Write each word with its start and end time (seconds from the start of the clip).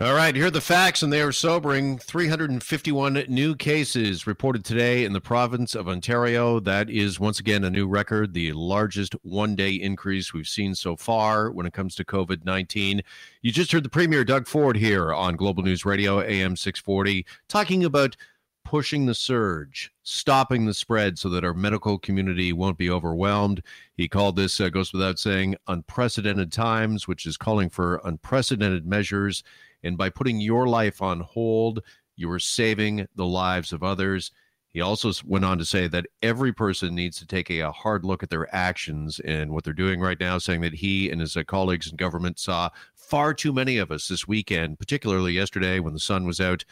All 0.00 0.12
right, 0.12 0.34
here 0.34 0.46
are 0.46 0.50
the 0.50 0.60
facts, 0.60 1.04
and 1.04 1.12
they 1.12 1.22
are 1.22 1.30
sobering. 1.30 1.98
351 1.98 3.26
new 3.28 3.54
cases 3.54 4.26
reported 4.26 4.64
today 4.64 5.04
in 5.04 5.12
the 5.12 5.20
province 5.20 5.76
of 5.76 5.88
Ontario. 5.88 6.58
That 6.58 6.90
is 6.90 7.20
once 7.20 7.38
again 7.38 7.62
a 7.62 7.70
new 7.70 7.86
record, 7.86 8.34
the 8.34 8.52
largest 8.54 9.14
one 9.22 9.54
day 9.54 9.70
increase 9.70 10.34
we've 10.34 10.48
seen 10.48 10.74
so 10.74 10.96
far 10.96 11.52
when 11.52 11.64
it 11.64 11.72
comes 11.72 11.94
to 11.94 12.04
COVID 12.04 12.44
19. 12.44 13.02
You 13.42 13.52
just 13.52 13.70
heard 13.70 13.84
the 13.84 13.88
Premier, 13.88 14.24
Doug 14.24 14.48
Ford, 14.48 14.76
here 14.76 15.14
on 15.14 15.36
Global 15.36 15.62
News 15.62 15.84
Radio, 15.84 16.20
AM 16.20 16.56
640, 16.56 17.24
talking 17.46 17.84
about 17.84 18.16
pushing 18.64 19.06
the 19.06 19.14
surge, 19.14 19.92
stopping 20.02 20.66
the 20.66 20.74
spread 20.74 21.18
so 21.18 21.28
that 21.28 21.44
our 21.44 21.54
medical 21.54 21.98
community 21.98 22.52
won't 22.52 22.78
be 22.78 22.90
overwhelmed. 22.90 23.62
He 23.96 24.08
called 24.08 24.36
this, 24.36 24.60
uh, 24.60 24.70
goes 24.70 24.92
without 24.92 25.18
saying, 25.18 25.56
unprecedented 25.68 26.50
times, 26.50 27.06
which 27.06 27.26
is 27.26 27.36
calling 27.36 27.70
for 27.70 28.00
unprecedented 28.04 28.86
measures 28.86 29.44
and 29.84 29.98
by 29.98 30.08
putting 30.08 30.40
your 30.40 30.66
life 30.66 31.02
on 31.02 31.20
hold, 31.20 31.82
you 32.16 32.30
are 32.30 32.40
saving 32.40 33.06
the 33.14 33.26
lives 33.26 33.72
of 33.72 33.82
others. 33.82 34.32
He 34.70 34.80
also 34.80 35.12
went 35.24 35.44
on 35.44 35.58
to 35.58 35.64
say 35.64 35.86
that 35.88 36.06
every 36.22 36.52
person 36.52 36.94
needs 36.94 37.18
to 37.18 37.26
take 37.26 37.48
a, 37.50 37.60
a, 37.60 37.70
hard 37.70 38.04
look 38.04 38.24
at 38.24 38.30
their 38.30 38.52
actions 38.52 39.20
and 39.20 39.52
what 39.52 39.62
they're 39.62 39.72
doing 39.72 40.00
right 40.00 40.18
now, 40.18 40.38
saying 40.38 40.62
that 40.62 40.74
he 40.74 41.10
and 41.10 41.20
his 41.20 41.36
uh, 41.36 41.44
colleagues 41.44 41.88
in 41.88 41.96
government 41.96 42.40
saw 42.40 42.70
far 42.94 43.34
too 43.34 43.52
many 43.52 43.76
of 43.76 43.92
us 43.92 44.08
this 44.08 44.26
weekend, 44.26 44.78
particularly 44.78 45.32
yesterday 45.32 45.78
when 45.78 45.92
the 45.92 46.00
sun 46.00 46.24
was 46.24 46.40
out, 46.40 46.64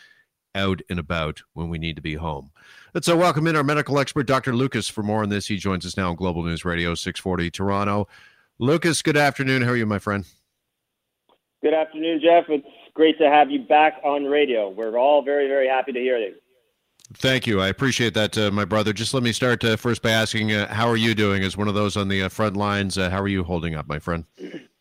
out 0.55 0.81
and 0.89 0.99
about 0.99 1.43
when 1.55 1.69
we 1.69 1.79
need 1.79 1.97
to 1.97 2.03
be 2.03 2.15
home. 2.15 2.51
Let's 2.95 3.09
uh, 3.09 3.17
welcome 3.17 3.47
in 3.47 3.57
our 3.57 3.65
medical 3.65 3.99
expert, 3.99 4.25
Dr. 4.25 4.55
Lucas, 4.55 4.89
for 4.89 5.03
more 5.03 5.23
on 5.23 5.29
this. 5.29 5.47
He 5.47 5.57
joins 5.57 5.87
us 5.87 5.97
now 5.97 6.11
on 6.11 6.17
Global 6.17 6.43
News 6.43 6.65
Radio 6.65 6.95
640 6.95 7.51
Toronto. 7.51 8.09
Lucas, 8.59 9.03
good 9.03 9.17
afternoon. 9.17 9.63
How 9.63 9.71
are 9.71 9.77
you, 9.77 9.87
my 9.87 9.99
friend? 9.99 10.25
Good 11.63 11.75
afternoon, 11.75 12.21
Jeff. 12.23 12.45
It's 12.49 12.67
great 12.95 13.19
to 13.19 13.29
have 13.29 13.51
you 13.51 13.61
back 13.61 13.95
on 14.05 14.25
radio. 14.25 14.69
We're 14.69 14.99
all 14.99 15.23
very, 15.23 15.49
very 15.49 15.69
happy 15.69 15.93
to 15.93 15.99
hear 15.99 16.19
you. 16.19 16.35
Thank 17.15 17.47
you. 17.47 17.61
I 17.61 17.69
appreciate 17.69 18.15
that, 18.15 18.37
uh, 18.39 18.51
my 18.51 18.65
brother. 18.65 18.93
Just 18.93 19.15
let 19.15 19.23
me 19.23 19.33
start 19.33 19.65
uh, 19.65 19.77
first 19.77 20.03
by 20.03 20.11
asking, 20.11 20.53
uh, 20.53 20.73
how 20.73 20.89
are 20.89 20.97
you 20.97 21.15
doing 21.15 21.43
as 21.43 21.57
one 21.57 21.69
of 21.69 21.75
those 21.75 21.97
on 21.97 22.09
the 22.09 22.23
uh, 22.23 22.29
front 22.29 22.57
lines? 22.57 22.97
Uh, 22.97 23.11
how 23.11 23.21
are 23.21 23.29
you 23.29 23.45
holding 23.45 23.75
up, 23.75 23.87
my 23.87 23.99
friend? 23.99 24.25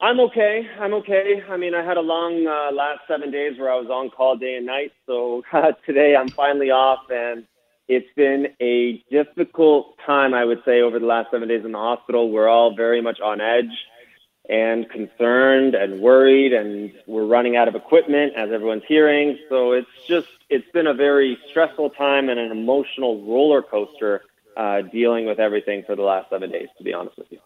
I'm 0.00 0.20
okay. 0.20 0.64
I'm 0.78 0.94
okay. 0.94 1.42
I 1.48 1.56
mean, 1.56 1.74
I 1.74 1.84
had 1.84 1.96
a 1.96 2.00
long 2.00 2.46
uh, 2.46 2.72
last 2.72 3.00
seven 3.08 3.32
days 3.32 3.58
where 3.58 3.72
I 3.72 3.76
was 3.76 3.88
on 3.90 4.10
call 4.10 4.36
day 4.36 4.54
and 4.54 4.66
night. 4.66 4.92
So 5.06 5.42
uh, 5.52 5.72
today 5.86 6.14
I'm 6.16 6.28
finally 6.28 6.70
off, 6.70 7.10
and 7.10 7.44
it's 7.88 8.06
been 8.14 8.48
a 8.60 9.02
difficult 9.10 9.96
time, 10.06 10.34
I 10.34 10.44
would 10.44 10.62
say, 10.64 10.82
over 10.82 11.00
the 11.00 11.06
last 11.06 11.32
seven 11.32 11.48
days 11.48 11.64
in 11.64 11.72
the 11.72 11.78
hospital. 11.78 12.30
We're 12.30 12.48
all 12.48 12.76
very 12.76 13.00
much 13.00 13.20
on 13.20 13.40
edge 13.40 13.76
and 14.48 14.88
concerned 14.88 15.74
and 15.74 16.00
worried 16.00 16.54
and 16.54 16.92
we're 17.06 17.26
running 17.26 17.56
out 17.56 17.68
of 17.68 17.74
equipment 17.74 18.32
as 18.34 18.50
everyone's 18.50 18.82
hearing 18.88 19.38
so 19.50 19.72
it's 19.72 19.90
just 20.06 20.28
it's 20.48 20.70
been 20.72 20.86
a 20.86 20.94
very 20.94 21.36
stressful 21.50 21.90
time 21.90 22.30
and 22.30 22.40
an 22.40 22.50
emotional 22.50 23.22
roller 23.26 23.60
coaster 23.60 24.22
uh, 24.56 24.80
dealing 24.80 25.26
with 25.26 25.38
everything 25.38 25.82
for 25.86 25.94
the 25.94 26.02
last 26.02 26.30
seven 26.30 26.50
days 26.50 26.68
to 26.78 26.82
be 26.82 26.94
honest 26.94 27.18
with 27.18 27.26
you 27.30 27.38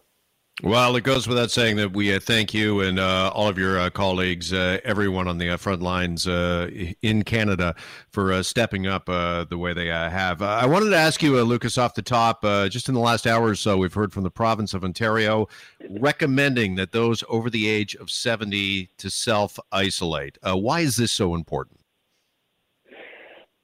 well, 0.61 0.95
it 0.95 1.03
goes 1.03 1.27
without 1.27 1.49
saying 1.49 1.77
that 1.77 1.93
we 1.93 2.13
uh, 2.13 2.19
thank 2.19 2.53
you 2.53 2.81
and 2.81 2.99
uh, 2.99 3.31
all 3.33 3.47
of 3.47 3.57
your 3.57 3.79
uh, 3.79 3.89
colleagues, 3.89 4.53
uh, 4.53 4.77
everyone 4.83 5.27
on 5.27 5.39
the 5.39 5.49
uh, 5.49 5.57
front 5.57 5.81
lines 5.81 6.27
uh, 6.27 6.69
in 7.01 7.23
Canada, 7.23 7.73
for 8.09 8.43
stepping 8.43 8.85
up 8.85 9.07
the 9.07 9.57
way 9.57 9.73
they 9.73 9.87
have. 9.87 10.43
I 10.43 10.67
wanted 10.67 10.91
to 10.91 10.95
ask 10.95 11.23
you, 11.23 11.41
Lucas, 11.41 11.79
off 11.79 11.95
the 11.95 12.03
top, 12.03 12.43
just 12.69 12.87
in 12.87 12.93
the 12.93 13.01
last 13.01 13.25
hour 13.25 13.45
or 13.47 13.55
so, 13.55 13.77
we've 13.77 13.93
heard 13.93 14.13
from 14.13 14.21
the 14.21 14.29
province 14.29 14.75
of 14.75 14.83
Ontario 14.83 15.47
recommending 15.89 16.75
that 16.75 16.91
those 16.91 17.23
over 17.29 17.49
the 17.49 17.67
age 17.67 17.95
of 17.95 18.11
70 18.11 18.89
to 18.97 19.09
self 19.09 19.57
isolate. 19.71 20.37
why 20.43 20.81
is 20.81 20.97
this 20.97 21.11
so 21.11 21.33
important? 21.33 21.79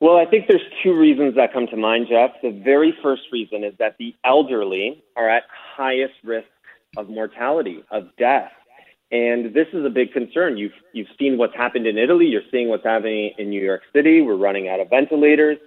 Well, 0.02 0.16
I 0.16 0.26
think 0.26 0.48
there's 0.48 0.62
two 0.82 0.98
reasons 0.98 1.36
that 1.36 1.54
come 1.54 1.68
to 1.68 1.78
mind, 1.78 2.08
Jeff. 2.10 2.32
The 2.42 2.62
very 2.64 2.98
first 3.04 3.24
reason 3.32 3.64
is 3.64 3.74
that 3.80 3.98
the 4.00 4.16
elderly 4.24 5.04
are 5.18 5.30
at 5.30 5.44
highest 5.76 6.14
risk 6.24 6.48
of 6.98 7.10
mortality, 7.10 7.84
of 7.92 8.10
death. 8.18 8.52
And 9.12 9.54
this 9.54 9.68
is 9.74 9.86
a 9.86 9.90
big 9.90 10.14
concern. 10.14 10.58
You've, 10.58 10.74
you've 10.94 11.08
seen 11.18 11.38
what's 11.38 11.56
happened 11.56 11.88
in 11.88 11.98
Italy. 11.98 12.28
You're 12.28 12.44
seeing 12.52 12.70
what's 12.70 12.84
happening 12.84 13.34
in 13.38 13.50
New 13.50 13.62
York 13.62 13.82
City. 13.94 14.22
We're 14.22 14.36
running 14.36 14.70
out 14.70 14.80
of 14.80 14.90
ventilators. 14.90 15.58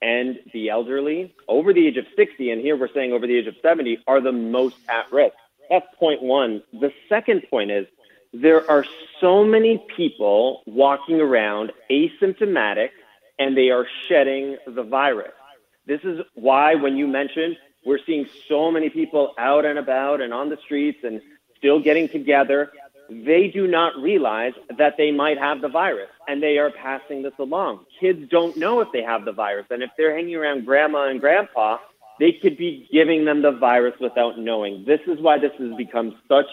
And 0.00 0.38
the 0.52 0.70
elderly 0.70 1.34
over 1.48 1.72
the 1.72 1.86
age 1.86 1.96
of 1.96 2.06
60, 2.14 2.50
and 2.50 2.60
here 2.60 2.76
we're 2.76 2.92
saying 2.92 3.12
over 3.12 3.26
the 3.26 3.36
age 3.36 3.48
of 3.48 3.56
70, 3.62 3.98
are 4.06 4.20
the 4.20 4.32
most 4.32 4.76
at 4.88 5.10
risk. 5.12 5.34
That's 5.70 5.86
point 5.98 6.22
one. 6.22 6.62
The 6.72 6.92
second 7.08 7.42
point 7.50 7.70
is 7.70 7.86
there 8.32 8.68
are 8.70 8.84
so 9.20 9.44
many 9.44 9.84
people 9.96 10.62
walking 10.66 11.20
around 11.20 11.72
asymptomatic 11.90 12.90
and 13.38 13.56
they 13.56 13.70
are 13.70 13.86
shedding 14.08 14.56
the 14.66 14.82
virus. 14.82 15.32
This 15.86 16.00
is 16.04 16.20
why, 16.34 16.74
when 16.74 16.96
you 16.96 17.06
mentioned 17.06 17.56
we're 17.84 17.98
seeing 18.06 18.26
so 18.48 18.70
many 18.70 18.90
people 18.90 19.34
out 19.38 19.64
and 19.64 19.78
about 19.78 20.20
and 20.20 20.32
on 20.32 20.48
the 20.48 20.58
streets 20.64 20.98
and 21.02 21.20
still 21.56 21.80
getting 21.80 22.08
together. 22.08 22.72
They 23.08 23.48
do 23.48 23.66
not 23.66 23.96
realize 23.96 24.52
that 24.76 24.96
they 24.98 25.10
might 25.10 25.38
have 25.38 25.60
the 25.60 25.68
virus 25.68 26.10
and 26.26 26.42
they 26.42 26.58
are 26.58 26.70
passing 26.70 27.22
this 27.22 27.32
along. 27.38 27.86
Kids 28.00 28.28
don't 28.28 28.56
know 28.56 28.80
if 28.80 28.88
they 28.92 29.02
have 29.02 29.24
the 29.24 29.32
virus. 29.32 29.66
And 29.70 29.82
if 29.82 29.90
they're 29.96 30.14
hanging 30.14 30.36
around 30.36 30.66
grandma 30.66 31.08
and 31.08 31.20
grandpa, 31.20 31.78
they 32.18 32.32
could 32.32 32.58
be 32.58 32.88
giving 32.92 33.24
them 33.24 33.42
the 33.42 33.52
virus 33.52 33.94
without 34.00 34.38
knowing. 34.38 34.84
This 34.86 35.00
is 35.06 35.20
why 35.20 35.38
this 35.38 35.52
has 35.58 35.74
become 35.76 36.16
such 36.28 36.46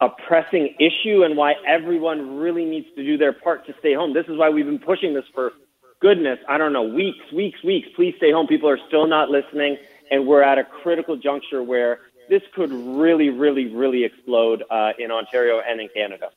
a 0.00 0.08
pressing 0.08 0.74
issue 0.78 1.24
and 1.24 1.36
why 1.36 1.54
everyone 1.66 2.36
really 2.36 2.64
needs 2.64 2.86
to 2.96 3.02
do 3.02 3.16
their 3.16 3.32
part 3.32 3.66
to 3.66 3.74
stay 3.80 3.94
home. 3.94 4.12
This 4.12 4.26
is 4.26 4.36
why 4.36 4.50
we've 4.50 4.66
been 4.66 4.78
pushing 4.78 5.14
this 5.14 5.24
for 5.34 5.52
goodness, 6.00 6.38
I 6.48 6.58
don't 6.58 6.72
know, 6.72 6.84
weeks, 6.84 7.32
weeks, 7.32 7.62
weeks. 7.64 7.88
Please 7.96 8.14
stay 8.18 8.30
home. 8.30 8.46
People 8.46 8.68
are 8.68 8.78
still 8.86 9.06
not 9.06 9.30
listening 9.30 9.76
and 10.10 10.26
we're 10.26 10.42
at 10.42 10.58
a 10.58 10.64
critical 10.64 11.16
juncture 11.16 11.62
where 11.62 12.00
this 12.28 12.42
could 12.54 12.72
really, 12.72 13.30
really, 13.30 13.66
really 13.66 14.04
explode 14.04 14.62
uh, 14.70 14.92
in 14.98 15.10
Ontario 15.10 15.60
and 15.66 15.80
in 15.80 15.88
Canada. 15.94 16.28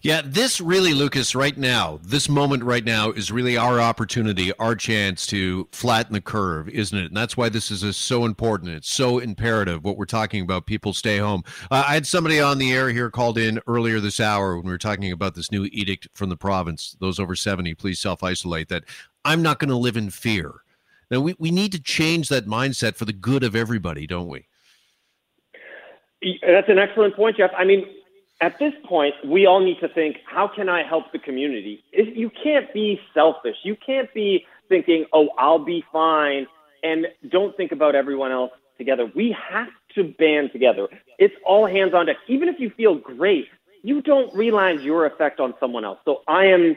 Yeah, 0.00 0.22
this 0.24 0.60
really, 0.60 0.94
Lucas, 0.94 1.34
right 1.34 1.56
now, 1.56 2.00
this 2.02 2.28
moment 2.28 2.62
right 2.64 2.84
now 2.84 3.10
is 3.10 3.30
really 3.30 3.56
our 3.56 3.80
opportunity, 3.80 4.52
our 4.54 4.74
chance 4.74 5.26
to 5.28 5.68
flatten 5.72 6.12
the 6.12 6.20
curve, 6.20 6.68
isn't 6.68 6.96
it? 6.96 7.06
And 7.06 7.16
that's 7.16 7.36
why 7.36 7.48
this 7.48 7.70
is 7.70 7.96
so 7.96 8.24
important. 8.24 8.70
It's 8.72 8.90
so 8.90 9.18
imperative 9.18 9.84
what 9.84 9.96
we're 9.96 10.04
talking 10.04 10.42
about. 10.42 10.66
People 10.66 10.92
stay 10.92 11.18
home. 11.18 11.42
Uh, 11.70 11.84
I 11.86 11.94
had 11.94 12.06
somebody 12.06 12.40
on 12.40 12.58
the 12.58 12.72
air 12.72 12.90
here 12.90 13.10
called 13.10 13.38
in 13.38 13.60
earlier 13.66 14.00
this 14.00 14.20
hour 14.20 14.56
when 14.56 14.66
we 14.66 14.72
were 14.72 14.78
talking 14.78 15.12
about 15.12 15.34
this 15.34 15.52
new 15.52 15.64
edict 15.66 16.08
from 16.14 16.30
the 16.30 16.36
province. 16.36 16.96
Those 17.00 17.18
over 17.18 17.34
70, 17.34 17.74
please 17.74 17.98
self 17.98 18.22
isolate. 18.22 18.68
That 18.68 18.84
I'm 19.24 19.42
not 19.42 19.58
going 19.58 19.70
to 19.70 19.76
live 19.76 19.96
in 19.96 20.10
fear. 20.10 20.62
Now 21.12 21.20
we, 21.20 21.36
we 21.38 21.50
need 21.50 21.72
to 21.72 21.80
change 21.80 22.30
that 22.30 22.46
mindset 22.46 22.96
for 22.96 23.04
the 23.04 23.12
good 23.12 23.44
of 23.44 23.54
everybody, 23.54 24.06
don't 24.06 24.28
we? 24.28 24.46
That's 26.40 26.70
an 26.70 26.78
excellent 26.78 27.14
point, 27.14 27.36
Jeff. 27.36 27.50
I 27.56 27.64
mean, 27.64 27.84
at 28.40 28.58
this 28.58 28.72
point, 28.88 29.14
we 29.26 29.44
all 29.44 29.60
need 29.60 29.78
to 29.80 29.88
think, 29.88 30.16
how 30.24 30.48
can 30.48 30.70
I 30.70 30.82
help 30.82 31.12
the 31.12 31.18
community? 31.18 31.84
You 31.92 32.30
can't 32.42 32.72
be 32.72 32.98
selfish. 33.12 33.56
You 33.62 33.76
can't 33.84 34.12
be 34.14 34.46
thinking, 34.70 35.04
oh, 35.12 35.28
I'll 35.38 35.62
be 35.62 35.84
fine, 35.92 36.46
and 36.82 37.06
don't 37.28 37.54
think 37.58 37.72
about 37.72 37.94
everyone 37.94 38.32
else 38.32 38.52
together. 38.78 39.12
We 39.14 39.36
have 39.50 39.68
to 39.94 40.14
band 40.18 40.50
together. 40.52 40.88
It's 41.18 41.34
all 41.44 41.66
hands 41.66 41.92
on 41.92 42.06
deck. 42.06 42.16
Even 42.26 42.48
if 42.48 42.58
you 42.58 42.70
feel 42.70 42.94
great, 42.94 43.48
you 43.82 44.00
don't 44.00 44.34
realize 44.34 44.80
your 44.80 45.04
effect 45.04 45.40
on 45.40 45.52
someone 45.60 45.84
else. 45.84 45.98
So 46.06 46.22
I 46.26 46.46
am 46.46 46.76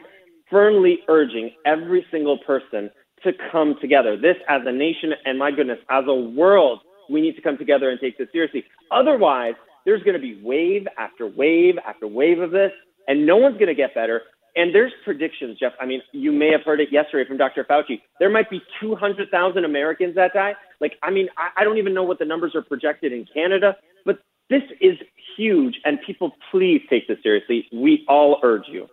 firmly 0.50 0.98
urging 1.08 1.52
every 1.64 2.04
single 2.10 2.36
person 2.38 2.90
to 3.24 3.32
come 3.50 3.76
together. 3.80 4.16
This, 4.16 4.36
as 4.48 4.62
a 4.66 4.72
nation, 4.72 5.12
and 5.24 5.38
my 5.38 5.50
goodness, 5.50 5.78
as 5.90 6.04
a 6.06 6.14
world, 6.14 6.80
we 7.08 7.20
need 7.20 7.36
to 7.36 7.42
come 7.42 7.56
together 7.56 7.90
and 7.90 8.00
take 8.00 8.18
this 8.18 8.28
seriously. 8.32 8.64
Otherwise, 8.90 9.54
there's 9.84 10.02
going 10.02 10.14
to 10.14 10.20
be 10.20 10.40
wave 10.42 10.86
after 10.98 11.26
wave 11.26 11.76
after 11.86 12.06
wave 12.06 12.40
of 12.40 12.50
this, 12.50 12.72
and 13.08 13.26
no 13.26 13.36
one's 13.36 13.54
going 13.56 13.68
to 13.68 13.74
get 13.74 13.94
better. 13.94 14.22
And 14.56 14.74
there's 14.74 14.92
predictions, 15.04 15.58
Jeff. 15.58 15.72
I 15.80 15.86
mean, 15.86 16.00
you 16.12 16.32
may 16.32 16.50
have 16.50 16.62
heard 16.62 16.80
it 16.80 16.90
yesterday 16.90 17.28
from 17.28 17.36
Dr. 17.36 17.62
Fauci. 17.64 18.00
There 18.18 18.30
might 18.30 18.48
be 18.48 18.62
200,000 18.80 19.64
Americans 19.64 20.14
that 20.14 20.32
die. 20.32 20.54
Like, 20.80 20.94
I 21.02 21.10
mean, 21.10 21.28
I, 21.36 21.60
I 21.60 21.64
don't 21.64 21.76
even 21.76 21.92
know 21.92 22.02
what 22.02 22.18
the 22.18 22.24
numbers 22.24 22.54
are 22.54 22.62
projected 22.62 23.12
in 23.12 23.26
Canada, 23.32 23.76
but 24.06 24.18
this 24.48 24.62
is 24.80 24.96
huge. 25.36 25.78
And 25.84 25.98
people, 26.04 26.32
please 26.50 26.80
take 26.88 27.06
this 27.06 27.18
seriously. 27.22 27.68
We 27.70 28.04
all 28.08 28.40
urge 28.42 28.64
you. 28.66 28.88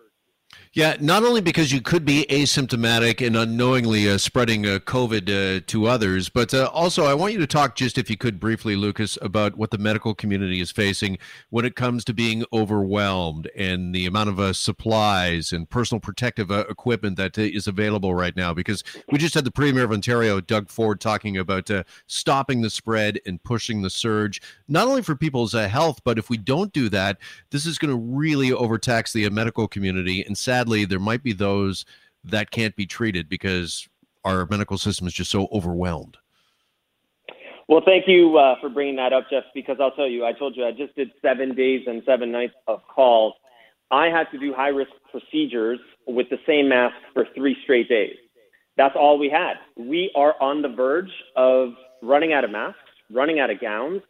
Yeah, 0.76 0.98
not 1.00 1.24
only 1.24 1.40
because 1.40 1.72
you 1.72 1.82
could 1.82 2.04
be 2.04 2.26
asymptomatic 2.32 3.24
and 3.24 3.38
unknowingly 3.38 4.10
uh, 4.10 4.18
spreading 4.18 4.66
uh, 4.66 4.80
COVID 4.80 5.30
uh, 5.30 5.62
to 5.68 5.86
others, 5.86 6.30
but 6.30 6.52
uh, 6.52 6.66
also 6.74 7.06
I 7.06 7.14
want 7.14 7.34
you 7.34 7.40
to 7.42 7.46
talk 7.46 7.76
just, 7.76 8.00
if 8.00 8.10
you 8.10 8.18
could, 8.18 8.40
briefly, 8.40 8.76
Lucas, 8.76 9.16
about 9.22 9.56
what 9.56 9.70
the 9.70 9.78
medical 9.78 10.16
community 10.16 10.62
is 10.62 10.72
facing 10.72 11.20
when 11.52 11.64
it 11.64 11.76
comes 11.76 12.04
to 12.06 12.14
being 12.16 12.44
overwhelmed 12.52 13.52
and 13.56 13.94
the 13.94 14.08
amount 14.08 14.30
of 14.30 14.40
uh, 14.40 14.52
supplies 14.52 15.52
and 15.52 15.70
personal 15.70 16.00
protective 16.00 16.50
uh, 16.50 16.66
equipment 16.68 17.18
that 17.18 17.38
is 17.38 17.68
available 17.68 18.16
right 18.16 18.36
now. 18.36 18.52
Because 18.52 18.84
we 19.12 19.20
just 19.20 19.36
had 19.36 19.44
the 19.44 19.52
Premier 19.52 19.84
of 19.84 19.92
Ontario, 19.92 20.42
Doug 20.42 20.70
Ford, 20.70 21.00
talking 21.00 21.38
about 21.38 21.70
stopping 22.08 22.62
the 22.62 22.70
spread 22.72 23.20
and 23.28 23.44
pushing 23.44 23.84
the 23.84 23.92
surge, 23.92 24.42
not 24.68 24.88
only 24.88 25.04
for 25.04 25.16
people's 25.16 25.54
health, 25.54 26.02
but 26.04 26.18
if 26.18 26.32
we 26.32 26.38
don't 26.38 26.74
do 26.74 26.90
that, 26.90 27.20
this 27.52 27.68
is 27.68 27.78
going 27.78 27.92
to 27.92 28.18
really 28.18 28.52
overtax 28.52 29.14
the 29.14 29.30
medical 29.30 29.68
community 29.68 30.24
and 30.24 30.36
sadly, 30.36 30.63
sadly, 30.64 30.86
there 30.86 31.00
might 31.00 31.24
be 31.24 31.34
those 31.34 31.86
that 32.24 32.52
can't 32.52 32.76
be 32.76 32.86
treated 32.86 33.28
because 33.28 33.88
our 34.24 34.48
medical 34.50 34.78
system 34.78 35.08
is 35.08 35.14
just 35.14 35.30
so 35.30 35.48
overwhelmed. 35.52 36.18
Well, 37.68 37.82
thank 37.86 38.08
you 38.08 38.38
uh, 38.38 38.56
for 38.62 38.70
bringing 38.70 38.96
that 38.98 39.14
up, 39.14 39.26
Jeff, 39.30 39.44
because 39.54 39.78
I'll 39.80 39.92
tell 39.92 40.08
you, 40.08 40.26
I 40.26 40.34
told 40.34 40.56
you 40.56 40.66
I 40.66 40.72
just 40.72 40.96
did 40.96 41.12
seven 41.22 41.54
days 41.56 41.84
and 41.88 42.02
seven 42.06 42.32
nights 42.32 42.54
of 42.68 42.82
calls. 42.88 43.34
I 43.92 44.08
had 44.08 44.26
to 44.32 44.40
do 44.40 44.54
high 44.54 44.70
risk 44.70 44.92
procedures 45.12 45.80
with 46.08 46.28
the 46.30 46.38
same 46.48 46.70
mask 46.70 46.96
for 47.14 47.26
three 47.36 47.58
straight 47.64 47.90
days. 47.90 48.16
That's 48.78 48.96
all 48.98 49.20
we 49.20 49.30
had. 49.30 49.56
We 49.78 50.12
are 50.16 50.36
on 50.42 50.62
the 50.62 50.70
verge 50.70 51.12
of 51.36 51.74
running 52.02 52.34
out 52.34 52.44
of 52.44 52.52
masks, 52.52 52.80
running 53.12 53.40
out 53.40 53.50
of 53.50 53.60
gowns. 53.60 54.02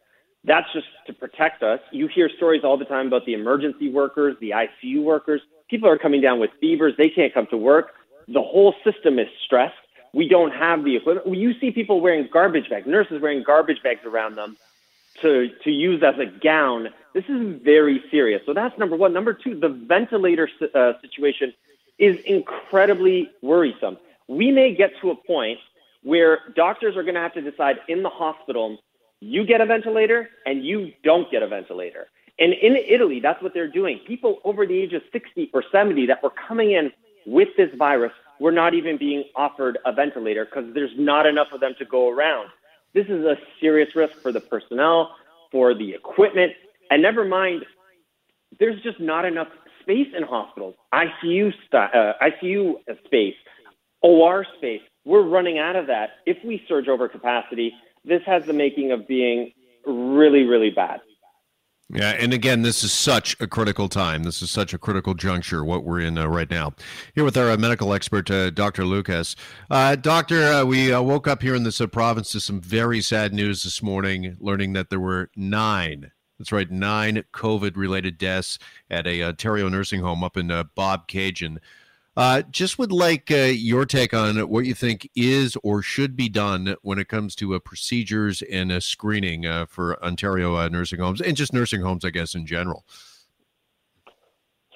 That's 0.44 0.66
just 0.72 0.86
to 1.06 1.12
protect 1.12 1.62
us. 1.62 1.80
You 1.90 2.08
hear 2.14 2.30
stories 2.36 2.62
all 2.64 2.76
the 2.76 2.84
time 2.84 3.08
about 3.08 3.24
the 3.26 3.34
emergency 3.34 3.90
workers, 3.90 4.36
the 4.40 4.50
ICU 4.50 5.02
workers. 5.02 5.40
People 5.68 5.88
are 5.88 5.98
coming 5.98 6.20
down 6.20 6.40
with 6.40 6.50
fevers. 6.60 6.94
They 6.96 7.08
can't 7.08 7.32
come 7.32 7.46
to 7.48 7.56
work. 7.56 7.92
The 8.28 8.42
whole 8.42 8.74
system 8.84 9.18
is 9.18 9.28
stressed. 9.44 9.74
We 10.12 10.28
don't 10.28 10.52
have 10.52 10.84
the 10.84 10.96
equipment. 10.96 11.36
You 11.36 11.58
see 11.58 11.70
people 11.70 12.00
wearing 12.00 12.28
garbage 12.32 12.70
bags, 12.70 12.86
nurses 12.86 13.20
wearing 13.20 13.42
garbage 13.42 13.82
bags 13.82 14.00
around 14.04 14.36
them 14.36 14.56
to, 15.22 15.48
to 15.64 15.70
use 15.70 16.02
as 16.02 16.14
a 16.18 16.26
gown. 16.26 16.88
This 17.14 17.24
is 17.28 17.60
very 17.62 18.02
serious. 18.10 18.42
So 18.46 18.54
that's 18.54 18.78
number 18.78 18.96
one. 18.96 19.12
Number 19.12 19.32
two, 19.32 19.58
the 19.58 19.68
ventilator 19.68 20.48
uh, 20.74 20.92
situation 21.00 21.52
is 21.98 22.18
incredibly 22.24 23.30
worrisome. 23.42 23.98
We 24.28 24.50
may 24.50 24.74
get 24.74 24.92
to 25.00 25.10
a 25.10 25.16
point 25.16 25.58
where 26.02 26.40
doctors 26.54 26.96
are 26.96 27.02
going 27.02 27.14
to 27.14 27.20
have 27.20 27.34
to 27.34 27.42
decide 27.42 27.76
in 27.88 28.02
the 28.02 28.08
hospital 28.08 28.78
you 29.20 29.44
get 29.46 29.60
a 29.60 29.66
ventilator 29.66 30.28
and 30.44 30.64
you 30.64 30.92
don't 31.02 31.30
get 31.30 31.42
a 31.42 31.48
ventilator. 31.48 32.08
And 32.38 32.52
in 32.52 32.76
Italy, 32.76 33.20
that's 33.20 33.42
what 33.42 33.54
they're 33.54 33.70
doing. 33.70 34.00
People 34.06 34.38
over 34.44 34.66
the 34.66 34.76
age 34.76 34.92
of 34.92 35.02
60 35.12 35.50
or 35.54 35.62
70 35.70 36.06
that 36.06 36.22
were 36.22 36.32
coming 36.48 36.72
in 36.72 36.90
with 37.26 37.48
this 37.56 37.70
virus 37.78 38.12
were 38.40 38.52
not 38.52 38.74
even 38.74 38.98
being 38.98 39.24
offered 39.36 39.78
a 39.86 39.92
ventilator 39.92 40.44
because 40.44 40.72
there's 40.74 40.90
not 40.96 41.26
enough 41.26 41.48
of 41.52 41.60
them 41.60 41.74
to 41.78 41.84
go 41.84 42.10
around. 42.10 42.48
This 42.92 43.06
is 43.06 43.24
a 43.24 43.36
serious 43.60 43.94
risk 43.94 44.14
for 44.22 44.32
the 44.32 44.40
personnel, 44.40 45.14
for 45.52 45.74
the 45.74 45.92
equipment, 45.92 46.52
and 46.90 47.02
never 47.02 47.24
mind, 47.24 47.64
there's 48.58 48.80
just 48.82 49.00
not 49.00 49.24
enough 49.24 49.48
space 49.80 50.08
in 50.16 50.22
hospitals. 50.22 50.74
ICU, 50.92 51.52
st- 51.66 51.94
uh, 51.94 52.12
ICU 52.22 52.74
space, 53.04 53.34
OR 54.02 54.46
space. 54.58 54.82
We're 55.04 55.22
running 55.22 55.58
out 55.58 55.76
of 55.76 55.86
that. 55.88 56.10
If 56.26 56.38
we 56.44 56.62
surge 56.68 56.88
over 56.88 57.08
capacity, 57.08 57.72
this 58.04 58.22
has 58.26 58.44
the 58.44 58.52
making 58.52 58.92
of 58.92 59.06
being 59.06 59.52
really, 59.86 60.44
really 60.44 60.70
bad. 60.70 61.00
Yeah, 61.90 62.10
and 62.10 62.32
again, 62.32 62.62
this 62.62 62.82
is 62.82 62.92
such 62.92 63.36
a 63.40 63.46
critical 63.46 63.90
time. 63.90 64.22
This 64.22 64.40
is 64.40 64.50
such 64.50 64.72
a 64.72 64.78
critical 64.78 65.12
juncture, 65.12 65.62
what 65.62 65.84
we're 65.84 66.00
in 66.00 66.16
uh, 66.16 66.26
right 66.26 66.48
now. 66.50 66.72
Here 67.14 67.24
with 67.24 67.36
our 67.36 67.50
uh, 67.50 67.58
medical 67.58 67.92
expert, 67.92 68.30
uh, 68.30 68.48
Dr. 68.50 68.86
Lucas. 68.86 69.36
Uh, 69.70 69.94
doctor, 69.94 70.44
uh, 70.44 70.64
we 70.64 70.92
uh, 70.92 71.02
woke 71.02 71.28
up 71.28 71.42
here 71.42 71.54
in 71.54 71.62
this 71.62 71.82
province 71.92 72.32
to 72.32 72.40
some 72.40 72.58
very 72.58 73.02
sad 73.02 73.34
news 73.34 73.64
this 73.64 73.82
morning, 73.82 74.34
learning 74.40 74.72
that 74.72 74.88
there 74.88 74.98
were 75.00 75.30
nine, 75.36 76.10
that's 76.38 76.52
right, 76.52 76.70
nine 76.70 77.22
COVID 77.34 77.76
related 77.76 78.16
deaths 78.16 78.58
at 78.88 79.06
a 79.06 79.22
Ontario 79.22 79.68
nursing 79.68 80.00
home 80.00 80.24
up 80.24 80.38
in 80.38 80.48
Bob 80.48 80.70
Bobcaygeon. 80.74 81.58
Uh, 82.16 82.42
just 82.42 82.78
would 82.78 82.92
like 82.92 83.30
uh, 83.30 83.34
your 83.34 83.84
take 83.84 84.14
on 84.14 84.36
what 84.48 84.64
you 84.64 84.74
think 84.74 85.10
is 85.16 85.56
or 85.64 85.82
should 85.82 86.14
be 86.14 86.28
done 86.28 86.76
when 86.82 86.98
it 86.98 87.08
comes 87.08 87.34
to 87.34 87.54
uh, 87.54 87.58
procedures 87.58 88.42
and 88.42 88.70
uh, 88.70 88.78
screening 88.78 89.46
uh, 89.46 89.66
for 89.66 90.02
Ontario 90.04 90.68
nursing 90.68 91.00
homes 91.00 91.20
and 91.20 91.36
just 91.36 91.52
nursing 91.52 91.80
homes, 91.80 92.04
I 92.04 92.10
guess, 92.10 92.34
in 92.34 92.46
general. 92.46 92.84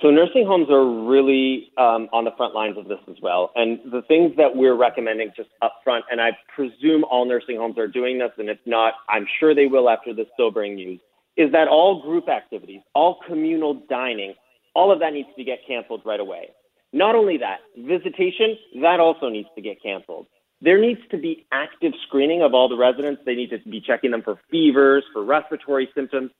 So, 0.02 0.10
nursing 0.10 0.46
homes 0.46 0.68
are 0.70 0.84
really 0.84 1.72
um, 1.76 2.08
on 2.12 2.24
the 2.24 2.30
front 2.36 2.54
lines 2.54 2.78
of 2.78 2.86
this 2.86 3.00
as 3.08 3.16
well. 3.20 3.50
And 3.56 3.80
the 3.90 4.02
things 4.02 4.36
that 4.36 4.54
we're 4.54 4.76
recommending 4.76 5.32
just 5.36 5.48
up 5.60 5.80
front, 5.82 6.04
and 6.10 6.20
I 6.20 6.38
presume 6.54 7.02
all 7.04 7.24
nursing 7.24 7.56
homes 7.56 7.78
are 7.78 7.88
doing 7.88 8.18
this, 8.18 8.30
and 8.38 8.48
if 8.48 8.58
not, 8.64 8.94
I'm 9.08 9.26
sure 9.40 9.56
they 9.56 9.66
will 9.66 9.90
after 9.90 10.14
this 10.14 10.28
sobering 10.36 10.76
news, 10.76 11.00
is 11.36 11.50
that 11.50 11.66
all 11.66 12.00
group 12.00 12.28
activities, 12.28 12.80
all 12.94 13.18
communal 13.26 13.74
dining, 13.88 14.34
all 14.74 14.92
of 14.92 15.00
that 15.00 15.12
needs 15.12 15.28
to 15.36 15.42
get 15.42 15.58
canceled 15.66 16.02
right 16.04 16.20
away. 16.20 16.50
Not 16.92 17.14
only 17.14 17.38
that, 17.38 17.58
visitation, 17.76 18.56
that 18.80 19.00
also 19.00 19.28
needs 19.28 19.48
to 19.54 19.60
get 19.60 19.82
canceled. 19.82 20.26
There 20.60 20.80
needs 20.80 21.00
to 21.10 21.18
be 21.18 21.46
active 21.52 21.92
screening 22.06 22.42
of 22.42 22.54
all 22.54 22.68
the 22.68 22.76
residents. 22.76 23.22
They 23.24 23.34
need 23.34 23.50
to 23.50 23.58
be 23.58 23.80
checking 23.80 24.10
them 24.10 24.22
for 24.22 24.38
fevers, 24.50 25.04
for 25.12 25.22
respiratory 25.22 25.88
symptoms. 25.94 26.30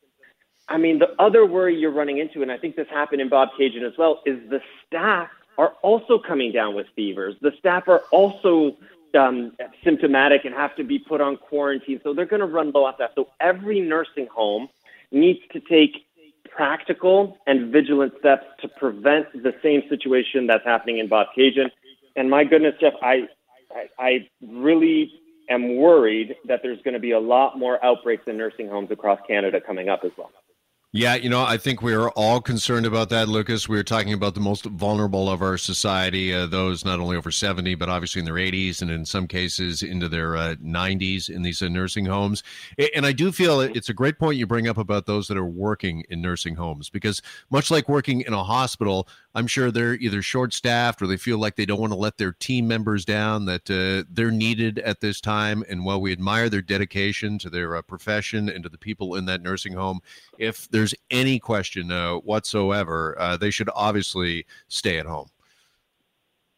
I 0.68 0.76
mean, 0.76 0.98
the 0.98 1.14
other 1.18 1.46
worry 1.46 1.76
you're 1.76 1.92
running 1.92 2.18
into, 2.18 2.42
and 2.42 2.50
I 2.50 2.58
think 2.58 2.76
this 2.76 2.88
happened 2.88 3.20
in 3.20 3.30
Bobcaygeon 3.30 3.82
as 3.86 3.96
well, 3.96 4.20
is 4.26 4.38
the 4.50 4.60
staff 4.86 5.28
are 5.56 5.74
also 5.82 6.18
coming 6.18 6.52
down 6.52 6.74
with 6.74 6.86
fevers. 6.94 7.36
The 7.40 7.52
staff 7.58 7.88
are 7.88 8.02
also 8.10 8.76
um, 9.18 9.52
symptomatic 9.82 10.44
and 10.44 10.54
have 10.54 10.74
to 10.76 10.84
be 10.84 10.98
put 10.98 11.20
on 11.20 11.36
quarantine. 11.36 12.00
So 12.02 12.12
they're 12.12 12.26
going 12.26 12.40
to 12.40 12.46
run 12.46 12.70
low 12.72 12.84
off 12.84 12.98
that. 12.98 13.12
So 13.14 13.28
every 13.40 13.80
nursing 13.80 14.26
home 14.26 14.68
needs 15.10 15.40
to 15.52 15.60
take 15.60 16.06
practical 16.54 17.36
and 17.46 17.72
vigilant 17.72 18.12
steps 18.18 18.44
to 18.60 18.68
prevent 18.68 19.32
the 19.32 19.54
same 19.62 19.82
situation 19.88 20.46
that's 20.46 20.64
happening 20.64 20.98
in 20.98 21.08
Bobcaygeon. 21.08 21.70
And 22.16 22.30
my 22.30 22.44
goodness, 22.44 22.74
Jeff, 22.80 22.94
I, 23.02 23.28
I, 23.70 23.88
I 23.98 24.28
really 24.42 25.12
am 25.48 25.76
worried 25.76 26.36
that 26.46 26.60
there's 26.62 26.80
going 26.82 26.94
to 26.94 27.00
be 27.00 27.12
a 27.12 27.20
lot 27.20 27.58
more 27.58 27.82
outbreaks 27.84 28.24
in 28.26 28.36
nursing 28.36 28.68
homes 28.68 28.90
across 28.90 29.20
Canada 29.26 29.60
coming 29.60 29.88
up 29.88 30.00
as 30.04 30.10
well. 30.16 30.30
Yeah, 30.90 31.16
you 31.16 31.28
know, 31.28 31.42
I 31.42 31.58
think 31.58 31.82
we 31.82 31.92
are 31.92 32.08
all 32.12 32.40
concerned 32.40 32.86
about 32.86 33.10
that, 33.10 33.28
Lucas. 33.28 33.68
We 33.68 33.78
are 33.78 33.84
talking 33.84 34.14
about 34.14 34.32
the 34.32 34.40
most 34.40 34.64
vulnerable 34.64 35.28
of 35.28 35.42
our 35.42 35.58
society, 35.58 36.32
uh, 36.32 36.46
those 36.46 36.82
not 36.82 36.98
only 36.98 37.14
over 37.14 37.30
70, 37.30 37.74
but 37.74 37.90
obviously 37.90 38.20
in 38.20 38.24
their 38.24 38.36
80s 38.36 38.80
and 38.80 38.90
in 38.90 39.04
some 39.04 39.26
cases 39.28 39.82
into 39.82 40.08
their 40.08 40.34
uh, 40.34 40.54
90s 40.54 41.28
in 41.28 41.42
these 41.42 41.60
uh, 41.60 41.68
nursing 41.68 42.06
homes. 42.06 42.42
And 42.94 43.04
I 43.04 43.12
do 43.12 43.32
feel 43.32 43.60
it's 43.60 43.90
a 43.90 43.94
great 43.94 44.18
point 44.18 44.38
you 44.38 44.46
bring 44.46 44.66
up 44.66 44.78
about 44.78 45.04
those 45.04 45.28
that 45.28 45.36
are 45.36 45.44
working 45.44 46.04
in 46.08 46.22
nursing 46.22 46.54
homes, 46.54 46.88
because 46.88 47.20
much 47.50 47.70
like 47.70 47.86
working 47.86 48.22
in 48.22 48.32
a 48.32 48.42
hospital, 48.42 49.08
I'm 49.34 49.46
sure 49.46 49.70
they're 49.70 49.94
either 49.94 50.22
short 50.22 50.52
staffed 50.52 51.02
or 51.02 51.06
they 51.06 51.16
feel 51.16 51.38
like 51.38 51.56
they 51.56 51.66
don't 51.66 51.80
want 51.80 51.92
to 51.92 51.98
let 51.98 52.16
their 52.16 52.32
team 52.32 52.66
members 52.66 53.04
down, 53.04 53.44
that 53.44 53.70
uh, 53.70 54.08
they're 54.10 54.30
needed 54.30 54.78
at 54.80 55.00
this 55.00 55.20
time. 55.20 55.62
And 55.68 55.84
while 55.84 56.00
we 56.00 56.12
admire 56.12 56.48
their 56.48 56.62
dedication 56.62 57.38
to 57.40 57.50
their 57.50 57.76
uh, 57.76 57.82
profession 57.82 58.48
and 58.48 58.64
to 58.64 58.68
the 58.68 58.78
people 58.78 59.14
in 59.16 59.26
that 59.26 59.42
nursing 59.42 59.74
home, 59.74 60.00
if 60.38 60.68
there's 60.70 60.94
any 61.10 61.38
question 61.38 61.92
uh, 61.92 62.14
whatsoever, 62.14 63.16
uh, 63.18 63.36
they 63.36 63.50
should 63.50 63.70
obviously 63.74 64.46
stay 64.68 64.98
at 64.98 65.06
home. 65.06 65.28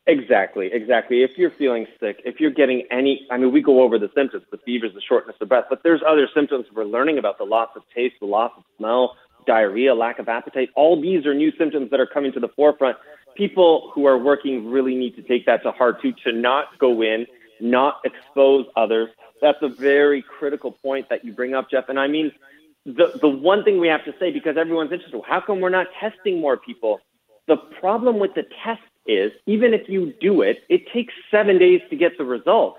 Exactly, 0.07 0.71
exactly. 0.73 1.23
If 1.23 1.37
you're 1.37 1.53
feeling 1.53 1.87
sick, 2.01 2.21
if 2.25 2.41
you're 2.41 2.51
getting 2.51 2.85
any, 2.91 3.27
I 3.31 3.37
mean, 3.37 3.53
we 3.53 3.63
go 3.63 3.83
over 3.83 3.99
the 3.99 4.11
symptoms, 4.15 4.45
the 4.51 4.59
fevers, 4.59 4.93
the 4.95 5.01
shortness 5.01 5.37
of 5.41 5.49
breath, 5.49 5.67
but 5.69 5.83
there's 5.85 6.01
other 6.07 6.27
symptoms 6.35 6.67
we're 6.75 6.85
learning 6.85 7.19
about 7.19 7.39
the 7.39 7.45
loss 7.45 7.69
of 7.77 7.83
taste, 7.95 8.17
the 8.19 8.27
loss 8.27 8.51
of 8.57 8.65
smell, 8.77 9.17
diarrhea, 9.47 9.95
lack 9.95 10.19
of 10.19 10.29
appetite. 10.29 10.71
All 10.75 11.01
these 11.01 11.27
are 11.27 11.35
new 11.35 11.53
symptoms 11.59 11.91
that 11.91 12.01
are 12.01 12.07
coming 12.07 12.33
to 12.33 12.41
the 12.41 12.49
forefront. 12.49 12.97
People 13.37 13.91
who 13.95 14.07
are 14.07 14.19
working 14.19 14.71
really 14.71 14.95
need 14.95 15.17
to 15.17 15.23
take 15.23 15.47
that 15.47 15.63
to 15.63 15.73
heart 15.73 16.03
too, 16.03 16.13
to 16.25 16.33
not 16.33 16.79
go 16.79 17.03
in, 17.03 17.27
not 17.61 18.01
expose 18.05 18.67
others. 18.77 19.09
That's 19.41 19.59
a 19.63 19.69
very 19.69 20.23
critical 20.23 20.73
point 20.73 21.09
that 21.09 21.25
you 21.25 21.33
bring 21.33 21.55
up, 21.55 21.71
Jeff. 21.71 21.89
And 21.89 21.99
I 21.99 22.09
mean, 22.09 22.33
the, 22.85 23.19
the 23.21 23.29
one 23.29 23.65
thing 23.65 23.79
we 23.79 23.89
have 23.89 24.05
to 24.05 24.15
say, 24.19 24.31
because 24.33 24.57
everyone's 24.57 24.93
interested, 24.93 25.17
well, 25.17 25.27
how 25.27 25.41
come 25.41 25.61
we're 25.61 25.71
not 25.71 25.87
testing 25.99 26.41
more 26.41 26.57
people? 26.57 27.01
The 27.47 27.57
problem 27.57 28.19
with 28.19 28.35
the 28.35 28.45
test 28.65 28.83
is, 29.07 29.33
even 29.47 29.75
if 29.75 29.89
you 29.89 30.13
do 30.21 30.43
it, 30.43 30.59
it 30.69 30.83
takes 30.93 31.15
seven 31.31 31.59
days 31.59 31.81
to 31.91 31.97
get 31.97 32.19
the 32.19 32.25
result. 32.25 32.77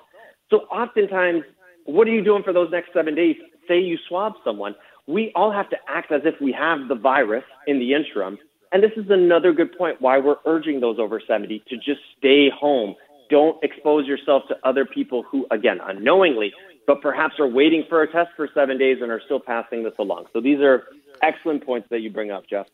So 0.50 0.60
oftentimes, 0.72 1.44
what 1.86 2.08
are 2.08 2.12
you 2.12 2.24
doing 2.24 2.44
for 2.44 2.53
those 2.53 2.72
next 2.72 2.94
seven 2.94 3.15
days? 3.15 3.36
Say 3.68 3.80
you 3.80 3.98
swab 4.08 4.34
someone 4.44 4.75
we 5.08 5.31
all 5.36 5.51
have 5.51 5.70
to 5.70 5.77
act 5.88 6.12
as 6.12 6.22
if 6.25 6.36
we 6.41 6.51
have 6.51 6.88
the 6.88 6.96
virus 6.96 7.43
in 7.67 7.79
the 7.79 7.93
interim. 7.93 8.38
And 8.72 8.81
this 8.81 8.91
is 8.96 9.10
another 9.10 9.51
good 9.53 9.77
point 9.77 10.01
why 10.01 10.17
we're 10.17 10.38
urging 10.46 10.79
those 10.79 10.98
over 11.00 11.22
70 11.25 11.63
to 11.70 11.75
just 11.75 12.00
stay 12.17 12.50
home. 12.50 12.96
Don't 13.29 13.62
expose 13.63 14.08
yourself 14.08 14.43
to 14.50 14.55
other 14.63 14.86
people 14.86 15.24
who, 15.24 15.46
again, 15.51 15.79
unknowingly, 15.84 16.53
but 16.88 17.01
perhaps 17.01 17.36
are 17.39 17.48
waiting 17.48 17.84
for 17.89 18.01
a 18.01 18.12
test 18.12 18.29
for 18.36 18.50
seven 18.53 18.77
days 18.77 18.98
and 19.01 19.12
are 19.12 19.22
still 19.25 19.39
passing 19.39 19.84
this 19.84 19.93
along. 20.00 20.25
So 20.34 20.41
these 20.41 20.60
are 20.60 20.84
excellent 21.22 21.65
points 21.65 21.88
that 21.89 22.00
you 22.00 22.10
bring 22.12 22.31
up, 22.31 22.43
Jeff. 22.50 22.67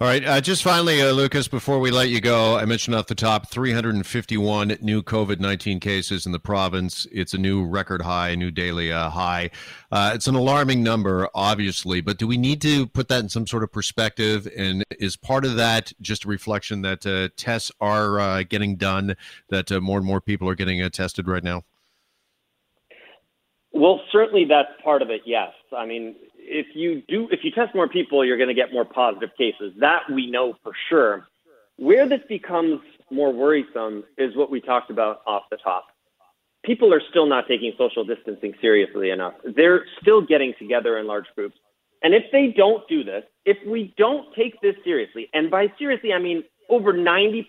All 0.00 0.06
right. 0.06 0.24
Uh, 0.24 0.40
just 0.40 0.62
finally, 0.62 1.02
uh, 1.02 1.12
Lucas, 1.12 1.46
before 1.46 1.78
we 1.78 1.90
let 1.90 2.08
you 2.08 2.22
go, 2.22 2.56
I 2.56 2.64
mentioned 2.64 2.94
off 2.94 3.08
the 3.08 3.14
top 3.14 3.50
351 3.50 4.78
new 4.80 5.02
COVID 5.02 5.40
19 5.40 5.78
cases 5.78 6.24
in 6.24 6.32
the 6.32 6.38
province. 6.38 7.06
It's 7.12 7.34
a 7.34 7.38
new 7.38 7.66
record 7.66 8.00
high, 8.00 8.30
a 8.30 8.36
new 8.36 8.50
daily 8.50 8.90
uh, 8.90 9.10
high. 9.10 9.50
Uh, 9.92 10.12
it's 10.14 10.26
an 10.26 10.36
alarming 10.36 10.82
number, 10.82 11.28
obviously, 11.34 12.00
but 12.00 12.16
do 12.16 12.26
we 12.26 12.38
need 12.38 12.62
to 12.62 12.86
put 12.86 13.08
that 13.08 13.20
in 13.20 13.28
some 13.28 13.46
sort 13.46 13.62
of 13.62 13.72
perspective? 13.72 14.48
And 14.56 14.86
is 14.98 15.18
part 15.18 15.44
of 15.44 15.56
that 15.56 15.92
just 16.00 16.24
a 16.24 16.28
reflection 16.28 16.80
that 16.80 17.04
uh, 17.04 17.28
tests 17.36 17.70
are 17.78 18.18
uh, 18.18 18.42
getting 18.44 18.76
done, 18.76 19.16
that 19.50 19.70
more 19.82 19.98
and 19.98 20.06
more 20.06 20.22
people 20.22 20.48
are 20.48 20.54
getting 20.54 20.88
tested 20.88 21.28
right 21.28 21.44
now? 21.44 21.64
Well, 23.72 24.00
certainly 24.10 24.46
that's 24.46 24.70
part 24.82 25.02
of 25.02 25.10
it, 25.10 25.20
yes. 25.26 25.52
I 25.76 25.84
mean, 25.84 26.16
if 26.50 26.74
you 26.74 27.02
do 27.08 27.28
if 27.30 27.40
you 27.44 27.50
test 27.52 27.74
more 27.74 27.88
people, 27.88 28.24
you're 28.24 28.36
going 28.36 28.48
to 28.48 28.54
get 28.54 28.72
more 28.72 28.84
positive 28.84 29.30
cases. 29.38 29.72
That 29.78 30.02
we 30.10 30.30
know 30.30 30.54
for 30.62 30.72
sure. 30.88 31.26
Where 31.76 32.06
this 32.06 32.20
becomes 32.28 32.80
more 33.10 33.32
worrisome 33.32 34.04
is 34.18 34.36
what 34.36 34.50
we 34.50 34.60
talked 34.60 34.90
about 34.90 35.22
off 35.26 35.44
the 35.50 35.56
top. 35.56 35.86
People 36.62 36.92
are 36.92 37.00
still 37.08 37.24
not 37.24 37.48
taking 37.48 37.72
social 37.78 38.04
distancing 38.04 38.54
seriously 38.60 39.08
enough. 39.08 39.32
They're 39.44 39.86
still 40.02 40.20
getting 40.20 40.52
together 40.58 40.98
in 40.98 41.06
large 41.06 41.24
groups. 41.34 41.56
And 42.02 42.14
if 42.14 42.24
they 42.32 42.48
don't 42.54 42.86
do 42.86 43.02
this, 43.02 43.24
if 43.46 43.56
we 43.66 43.94
don't 43.96 44.34
take 44.34 44.60
this 44.60 44.74
seriously, 44.84 45.30
and 45.32 45.50
by 45.50 45.72
seriously 45.78 46.12
I 46.12 46.18
mean 46.18 46.44
over 46.68 46.92
90% 46.92 47.46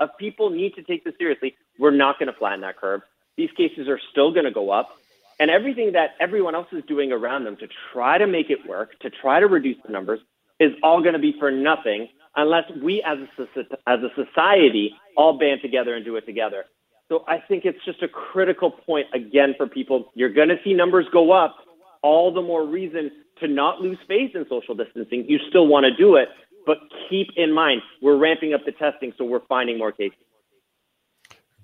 of 0.00 0.08
people 0.18 0.50
need 0.50 0.74
to 0.74 0.82
take 0.82 1.04
this 1.04 1.14
seriously, 1.18 1.54
we're 1.78 1.90
not 1.90 2.18
going 2.18 2.32
to 2.32 2.38
flatten 2.38 2.62
that 2.62 2.78
curve. 2.78 3.02
These 3.36 3.50
cases 3.56 3.88
are 3.88 4.00
still 4.10 4.32
going 4.32 4.46
to 4.46 4.50
go 4.50 4.70
up 4.70 4.96
and 5.38 5.50
everything 5.50 5.92
that 5.92 6.10
everyone 6.20 6.54
else 6.54 6.68
is 6.72 6.82
doing 6.88 7.12
around 7.12 7.44
them 7.44 7.56
to 7.56 7.68
try 7.92 8.18
to 8.18 8.26
make 8.26 8.50
it 8.50 8.58
work, 8.68 8.98
to 9.00 9.10
try 9.10 9.40
to 9.40 9.46
reduce 9.46 9.76
the 9.84 9.92
numbers, 9.92 10.20
is 10.58 10.72
all 10.82 11.02
going 11.02 11.12
to 11.12 11.18
be 11.18 11.34
for 11.38 11.50
nothing 11.50 12.08
unless 12.36 12.64
we 12.82 13.02
as 13.02 13.18
a, 13.38 13.60
as 13.86 14.00
a 14.00 14.08
society 14.14 14.94
all 15.16 15.38
band 15.38 15.60
together 15.62 15.94
and 15.94 16.04
do 16.04 16.16
it 16.16 16.26
together. 16.26 16.64
So 17.08 17.24
I 17.28 17.38
think 17.38 17.64
it's 17.64 17.82
just 17.84 18.02
a 18.02 18.08
critical 18.08 18.70
point 18.70 19.06
again 19.14 19.54
for 19.56 19.66
people. 19.66 20.10
You're 20.14 20.32
going 20.32 20.48
to 20.48 20.56
see 20.64 20.72
numbers 20.72 21.06
go 21.12 21.32
up. 21.32 21.56
All 22.02 22.32
the 22.32 22.42
more 22.42 22.66
reason 22.66 23.10
to 23.40 23.48
not 23.48 23.80
lose 23.80 23.98
faith 24.08 24.32
in 24.34 24.46
social 24.48 24.74
distancing. 24.74 25.24
You 25.28 25.38
still 25.48 25.66
want 25.66 25.84
to 25.84 25.94
do 25.94 26.16
it, 26.16 26.28
but 26.66 26.78
keep 27.08 27.28
in 27.36 27.52
mind 27.52 27.82
we're 28.00 28.16
ramping 28.16 28.54
up 28.54 28.64
the 28.64 28.72
testing, 28.72 29.12
so 29.18 29.24
we're 29.24 29.44
finding 29.46 29.78
more 29.78 29.92
cases. 29.92 30.18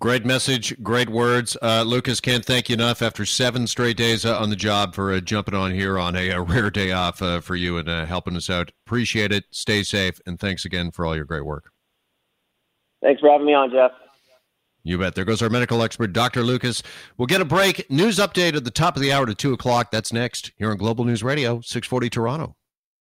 Great 0.02 0.26
message, 0.26 0.74
great 0.82 1.08
words. 1.08 1.56
Uh, 1.62 1.84
Lucas, 1.86 2.20
can't 2.20 2.44
thank 2.44 2.68
you 2.68 2.72
enough 2.72 3.02
after 3.02 3.24
seven 3.24 3.68
straight 3.68 3.96
days 3.96 4.24
uh, 4.24 4.36
on 4.36 4.50
the 4.50 4.56
job 4.56 4.96
for 4.96 5.12
uh, 5.12 5.20
jumping 5.20 5.54
on 5.54 5.70
here 5.70 5.96
on 5.96 6.16
a, 6.16 6.30
a 6.30 6.42
rare 6.42 6.72
day 6.72 6.90
off 6.90 7.22
uh, 7.22 7.40
for 7.40 7.54
you 7.54 7.78
and 7.78 7.88
uh, 7.88 8.04
helping 8.04 8.34
us 8.34 8.50
out. 8.50 8.72
Appreciate 8.84 9.30
it. 9.30 9.44
Stay 9.52 9.84
safe. 9.84 10.20
And 10.26 10.40
thanks 10.40 10.64
again 10.64 10.90
for 10.90 11.06
all 11.06 11.14
your 11.14 11.24
great 11.24 11.44
work. 11.44 11.70
Thanks 13.00 13.20
for 13.20 13.30
having 13.30 13.46
me 13.46 13.54
on, 13.54 13.70
Jeff. 13.70 13.92
You 14.82 14.98
bet. 14.98 15.14
There 15.14 15.24
goes 15.24 15.40
our 15.40 15.48
medical 15.48 15.84
expert, 15.84 16.12
Dr. 16.12 16.42
Lucas. 16.42 16.82
We'll 17.16 17.26
get 17.26 17.40
a 17.40 17.44
break. 17.44 17.88
News 17.88 18.18
update 18.18 18.56
at 18.56 18.64
the 18.64 18.72
top 18.72 18.96
of 18.96 19.02
the 19.02 19.12
hour 19.12 19.24
to 19.24 19.36
2 19.36 19.52
o'clock. 19.52 19.92
That's 19.92 20.12
next 20.12 20.50
here 20.56 20.72
on 20.72 20.78
Global 20.78 21.04
News 21.04 21.22
Radio, 21.22 21.60
640 21.60 22.10
Toronto. 22.10 22.56